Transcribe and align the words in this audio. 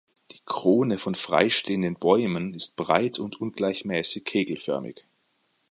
Die 0.31 0.39
Krone 0.47 0.97
von 0.97 1.13
freistehenden 1.13 1.93
Bäumen 1.93 2.55
ist 2.55 2.75
breit 2.75 3.19
und 3.19 3.39
ungleichmäßig 3.39 4.25
kegelförmig. 4.25 5.05